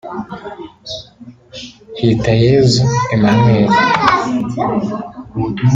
[1.99, 2.83] Hitayezu
[3.15, 3.67] Emmanuel